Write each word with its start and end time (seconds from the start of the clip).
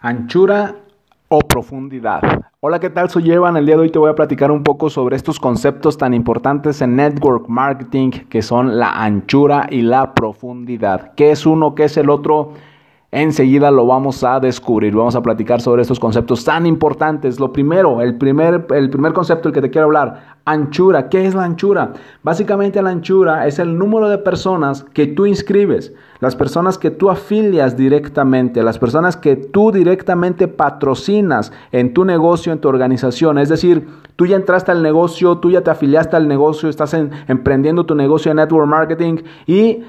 anchura 0.00 0.76
o 1.28 1.38
profundidad. 1.40 2.20
Hola, 2.60 2.78
¿qué 2.78 2.90
tal? 2.90 3.10
Soy 3.10 3.30
Evan. 3.30 3.56
El 3.56 3.66
día 3.66 3.76
de 3.76 3.82
hoy 3.82 3.90
te 3.90 3.98
voy 3.98 4.10
a 4.10 4.14
platicar 4.14 4.50
un 4.50 4.62
poco 4.62 4.90
sobre 4.90 5.16
estos 5.16 5.40
conceptos 5.40 5.98
tan 5.98 6.14
importantes 6.14 6.80
en 6.82 6.96
network 6.96 7.48
marketing 7.48 8.10
que 8.10 8.42
son 8.42 8.78
la 8.78 8.90
anchura 9.02 9.66
y 9.70 9.82
la 9.82 10.14
profundidad. 10.14 11.12
¿Qué 11.14 11.32
es 11.32 11.46
uno? 11.46 11.74
¿Qué 11.74 11.84
es 11.84 11.96
el 11.96 12.10
otro? 12.10 12.52
Enseguida 13.16 13.70
lo 13.70 13.86
vamos 13.86 14.22
a 14.24 14.40
descubrir. 14.40 14.94
Vamos 14.94 15.16
a 15.16 15.22
platicar 15.22 15.62
sobre 15.62 15.80
estos 15.80 15.98
conceptos 15.98 16.44
tan 16.44 16.66
importantes. 16.66 17.40
Lo 17.40 17.50
primero, 17.50 18.02
el 18.02 18.18
primer, 18.18 18.66
el 18.74 18.90
primer 18.90 19.14
concepto 19.14 19.44
del 19.48 19.54
que 19.54 19.62
te 19.62 19.70
quiero 19.70 19.86
hablar, 19.86 20.36
anchura. 20.44 21.08
¿Qué 21.08 21.24
es 21.24 21.34
la 21.34 21.44
anchura? 21.44 21.94
Básicamente 22.22 22.82
la 22.82 22.90
anchura 22.90 23.46
es 23.46 23.58
el 23.58 23.78
número 23.78 24.10
de 24.10 24.18
personas 24.18 24.84
que 24.92 25.06
tú 25.06 25.24
inscribes, 25.24 25.94
las 26.20 26.36
personas 26.36 26.76
que 26.76 26.90
tú 26.90 27.08
afilias 27.08 27.74
directamente, 27.74 28.62
las 28.62 28.78
personas 28.78 29.16
que 29.16 29.34
tú 29.34 29.72
directamente 29.72 30.46
patrocinas 30.46 31.52
en 31.72 31.94
tu 31.94 32.04
negocio, 32.04 32.52
en 32.52 32.60
tu 32.60 32.68
organización. 32.68 33.38
Es 33.38 33.48
decir, 33.48 33.88
tú 34.16 34.26
ya 34.26 34.36
entraste 34.36 34.72
al 34.72 34.82
negocio, 34.82 35.38
tú 35.38 35.50
ya 35.50 35.62
te 35.62 35.70
afiliaste 35.70 36.16
al 36.16 36.28
negocio, 36.28 36.68
estás 36.68 36.92
emprendiendo 36.92 37.86
tu 37.86 37.94
negocio 37.94 38.30
de 38.30 38.34
network 38.34 38.68
marketing 38.68 39.22
y 39.46 39.84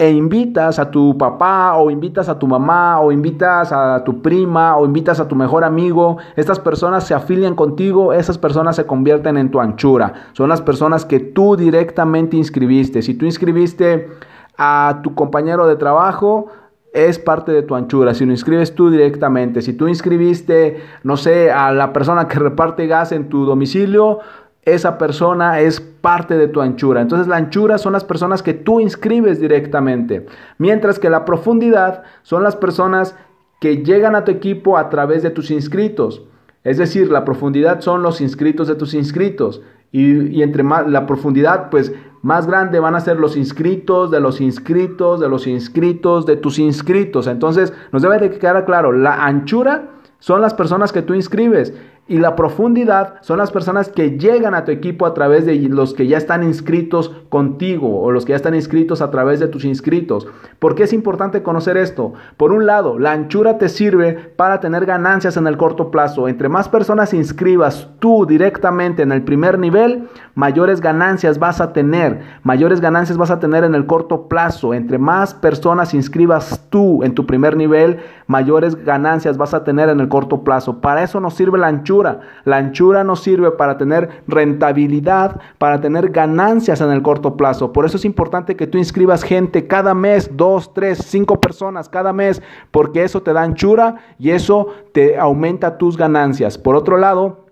e 0.00 0.08
invitas 0.08 0.78
a 0.78 0.90
tu 0.90 1.18
papá 1.18 1.76
o 1.76 1.90
invitas 1.90 2.30
a 2.30 2.38
tu 2.38 2.46
mamá 2.46 2.98
o 3.00 3.12
invitas 3.12 3.70
a 3.70 4.02
tu 4.02 4.22
prima 4.22 4.74
o 4.78 4.86
invitas 4.86 5.20
a 5.20 5.28
tu 5.28 5.36
mejor 5.36 5.62
amigo, 5.62 6.16
estas 6.36 6.58
personas 6.58 7.06
se 7.06 7.12
afilian 7.12 7.54
contigo, 7.54 8.14
esas 8.14 8.38
personas 8.38 8.76
se 8.76 8.86
convierten 8.86 9.36
en 9.36 9.50
tu 9.50 9.60
anchura. 9.60 10.30
Son 10.32 10.48
las 10.48 10.62
personas 10.62 11.04
que 11.04 11.20
tú 11.20 11.54
directamente 11.54 12.38
inscribiste. 12.38 13.02
Si 13.02 13.12
tú 13.12 13.26
inscribiste 13.26 14.08
a 14.56 15.00
tu 15.02 15.14
compañero 15.14 15.66
de 15.66 15.76
trabajo, 15.76 16.46
es 16.94 17.18
parte 17.18 17.52
de 17.52 17.62
tu 17.62 17.74
anchura. 17.74 18.14
Si 18.14 18.24
lo 18.24 18.32
inscribes 18.32 18.74
tú 18.74 18.88
directamente, 18.88 19.60
si 19.60 19.74
tú 19.74 19.86
inscribiste, 19.86 20.80
no 21.02 21.18
sé, 21.18 21.50
a 21.50 21.72
la 21.72 21.92
persona 21.92 22.26
que 22.26 22.38
reparte 22.38 22.86
gas 22.86 23.12
en 23.12 23.28
tu 23.28 23.44
domicilio, 23.44 24.20
esa 24.64 24.98
persona 24.98 25.60
es 25.60 25.80
parte 25.80 26.36
de 26.36 26.48
tu 26.48 26.60
anchura. 26.60 27.00
Entonces 27.00 27.26
la 27.26 27.36
anchura 27.36 27.78
son 27.78 27.92
las 27.92 28.04
personas 28.04 28.42
que 28.42 28.54
tú 28.54 28.80
inscribes 28.80 29.40
directamente, 29.40 30.26
mientras 30.58 30.98
que 30.98 31.10
la 31.10 31.24
profundidad 31.24 32.02
son 32.22 32.42
las 32.42 32.56
personas 32.56 33.16
que 33.60 33.82
llegan 33.82 34.14
a 34.14 34.24
tu 34.24 34.30
equipo 34.30 34.78
a 34.78 34.88
través 34.88 35.22
de 35.22 35.30
tus 35.30 35.50
inscritos. 35.50 36.22
Es 36.64 36.78
decir, 36.78 37.10
la 37.10 37.24
profundidad 37.24 37.80
son 37.80 38.02
los 38.02 38.20
inscritos 38.20 38.68
de 38.68 38.74
tus 38.74 38.94
inscritos. 38.94 39.62
Y, 39.92 40.42
entre 40.42 40.62
más 40.62 40.86
la 40.86 41.06
profundidad, 41.06 41.68
pues 41.70 41.92
más 42.22 42.46
grande 42.46 42.78
van 42.78 42.94
a 42.94 43.00
ser 43.00 43.18
los 43.18 43.36
inscritos 43.36 44.10
de 44.10 44.20
los 44.20 44.40
inscritos 44.40 45.20
de 45.20 45.28
los 45.28 45.46
inscritos 45.46 46.26
de 46.26 46.36
tus 46.36 46.58
inscritos. 46.58 47.26
Entonces, 47.26 47.72
nos 47.92 48.02
debe 48.02 48.18
de 48.18 48.30
quedar 48.30 48.64
claro, 48.66 48.92
la 48.92 49.24
anchura 49.24 49.88
son 50.20 50.42
las 50.42 50.54
personas 50.54 50.92
que 50.92 51.02
tú 51.02 51.14
inscribes 51.14 51.74
y 52.10 52.18
la 52.18 52.34
profundidad 52.34 53.14
son 53.20 53.38
las 53.38 53.52
personas 53.52 53.88
que 53.88 54.18
llegan 54.18 54.54
a 54.54 54.64
tu 54.64 54.72
equipo 54.72 55.06
a 55.06 55.14
través 55.14 55.46
de 55.46 55.56
los 55.68 55.94
que 55.94 56.08
ya 56.08 56.18
están 56.18 56.42
inscritos 56.42 57.12
contigo 57.28 58.02
o 58.02 58.10
los 58.10 58.24
que 58.24 58.30
ya 58.30 58.36
están 58.36 58.56
inscritos 58.56 59.00
a 59.00 59.12
través 59.12 59.38
de 59.38 59.46
tus 59.46 59.64
inscritos. 59.64 60.26
¿Por 60.58 60.74
qué 60.74 60.82
es 60.82 60.92
importante 60.92 61.44
conocer 61.44 61.76
esto? 61.76 62.14
Por 62.36 62.52
un 62.52 62.66
lado, 62.66 62.98
la 62.98 63.12
anchura 63.12 63.58
te 63.58 63.68
sirve 63.68 64.14
para 64.14 64.58
tener 64.58 64.86
ganancias 64.86 65.36
en 65.36 65.46
el 65.46 65.56
corto 65.56 65.92
plazo. 65.92 66.26
Entre 66.26 66.48
más 66.48 66.68
personas 66.68 67.14
inscribas 67.14 67.88
tú 68.00 68.26
directamente 68.26 69.02
en 69.02 69.12
el 69.12 69.22
primer 69.22 69.58
nivel, 69.58 70.08
mayores 70.34 70.80
ganancias 70.80 71.38
vas 71.38 71.60
a 71.60 71.72
tener. 71.72 72.22
Mayores 72.42 72.80
ganancias 72.80 73.18
vas 73.18 73.30
a 73.30 73.38
tener 73.38 73.62
en 73.62 73.76
el 73.76 73.86
corto 73.86 74.26
plazo. 74.26 74.74
Entre 74.74 74.98
más 74.98 75.32
personas 75.32 75.94
inscribas 75.94 76.66
tú 76.70 77.04
en 77.04 77.14
tu 77.14 77.24
primer 77.24 77.56
nivel, 77.56 78.00
mayores 78.26 78.84
ganancias 78.84 79.38
vas 79.38 79.54
a 79.54 79.62
tener 79.62 79.88
en 79.88 80.00
el 80.00 80.08
corto 80.08 80.42
plazo. 80.42 80.80
Para 80.80 81.04
eso 81.04 81.20
nos 81.20 81.34
sirve 81.34 81.58
la 81.58 81.70
la 82.02 82.56
anchura 82.56 83.04
nos 83.04 83.22
sirve 83.22 83.50
para 83.52 83.78
tener 83.78 84.22
rentabilidad, 84.26 85.40
para 85.58 85.80
tener 85.80 86.10
ganancias 86.10 86.80
en 86.80 86.90
el 86.90 87.02
corto 87.02 87.36
plazo. 87.36 87.72
Por 87.72 87.84
eso 87.84 87.96
es 87.96 88.04
importante 88.04 88.56
que 88.56 88.66
tú 88.66 88.78
inscribas 88.78 89.22
gente 89.22 89.66
cada 89.66 89.94
mes, 89.94 90.30
dos, 90.36 90.72
tres, 90.74 90.98
cinco 91.06 91.40
personas 91.40 91.88
cada 91.88 92.12
mes, 92.12 92.42
porque 92.70 93.04
eso 93.04 93.22
te 93.22 93.32
da 93.32 93.42
anchura 93.42 93.96
y 94.18 94.30
eso 94.30 94.68
te 94.92 95.18
aumenta 95.18 95.78
tus 95.78 95.96
ganancias. 95.96 96.58
Por 96.58 96.76
otro 96.76 96.96
lado, 96.96 97.46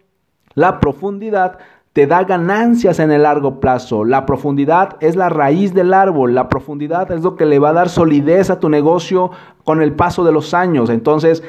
la 0.54 0.80
profundidad 0.80 1.58
te 1.92 2.06
da 2.06 2.22
ganancias 2.22 3.00
en 3.00 3.10
el 3.10 3.22
largo 3.22 3.58
plazo. 3.58 4.04
La 4.04 4.24
profundidad 4.24 4.96
es 5.00 5.16
la 5.16 5.28
raíz 5.28 5.74
del 5.74 5.92
árbol. 5.92 6.34
La 6.34 6.48
profundidad 6.48 7.10
es 7.10 7.22
lo 7.22 7.34
que 7.34 7.46
le 7.46 7.58
va 7.58 7.70
a 7.70 7.72
dar 7.72 7.88
solidez 7.88 8.50
a 8.50 8.60
tu 8.60 8.68
negocio 8.68 9.32
con 9.64 9.82
el 9.82 9.94
paso 9.94 10.22
de 10.22 10.30
los 10.30 10.54
años. 10.54 10.90
Entonces, 10.90 11.42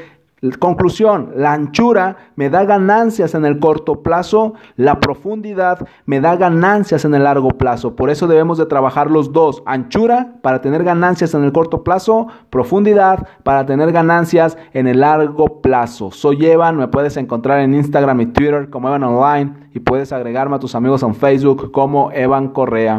Conclusión, 0.60 1.32
la 1.36 1.52
anchura 1.52 2.16
me 2.36 2.50
da 2.50 2.64
ganancias 2.64 3.36
en 3.36 3.44
el 3.44 3.60
corto 3.60 4.02
plazo, 4.02 4.54
la 4.78 5.00
profundidad 5.02 5.86
me 6.06 6.22
da 6.22 6.38
ganancias 6.38 7.04
en 7.04 7.14
el 7.14 7.24
largo 7.24 7.50
plazo. 7.50 7.96
Por 7.96 8.10
eso 8.10 8.26
debemos 8.26 8.58
de 8.58 8.66
trabajar 8.66 9.12
los 9.12 9.34
dos, 9.34 9.62
anchura 9.66 10.36
para 10.42 10.62
tener 10.62 10.86
ganancias 10.86 11.34
en 11.34 11.44
el 11.44 11.52
corto 11.52 11.84
plazo, 11.84 12.28
profundidad 12.50 13.28
para 13.44 13.66
tener 13.66 13.92
ganancias 13.92 14.58
en 14.74 14.88
el 14.88 15.02
largo 15.02 15.62
plazo. 15.62 16.12
Soy 16.12 16.46
Evan, 16.46 16.78
me 16.78 16.88
puedes 16.88 17.18
encontrar 17.18 17.60
en 17.60 17.74
Instagram 17.74 18.22
y 18.22 18.26
Twitter 18.28 18.70
como 18.70 18.88
Evan 18.88 19.04
Online 19.04 19.54
y 19.74 19.80
puedes 19.80 20.14
agregarme 20.14 20.56
a 20.56 20.60
tus 20.60 20.74
amigos 20.74 21.04
en 21.04 21.16
Facebook 21.16 21.72
como 21.72 22.12
Evan 22.12 22.50
Correa. 22.50 22.98